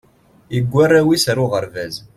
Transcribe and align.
iwwi 0.57 0.79
arraw 0.83 1.07
is 1.15 1.25
ar 1.31 1.39
uɣerbaz 1.45 1.95